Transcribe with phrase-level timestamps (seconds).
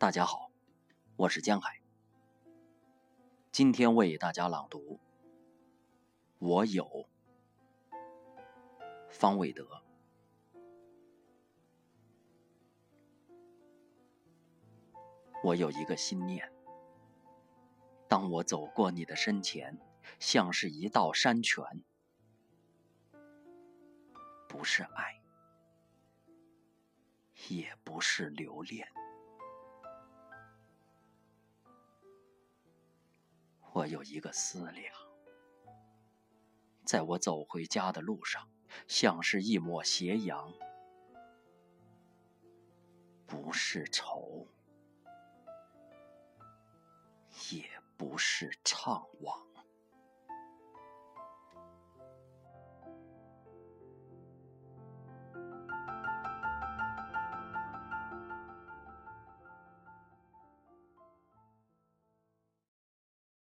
[0.00, 0.50] 大家好，
[1.14, 1.78] 我是江海。
[3.52, 4.78] 今天为大家朗读
[6.38, 6.86] 《我有》，
[9.10, 9.82] 方伟德。
[15.44, 16.50] 我有一个心念，
[18.08, 19.78] 当我走过你的身前，
[20.18, 21.62] 像是一道山泉，
[24.48, 25.20] 不是爱，
[27.50, 28.88] 也不是留恋。
[33.72, 34.94] 我有一个思量，
[36.84, 38.48] 在我走回家的路上，
[38.88, 40.52] 像是一抹斜阳，
[43.26, 44.46] 不是愁，
[47.52, 47.64] 也
[47.96, 49.49] 不是怅惘。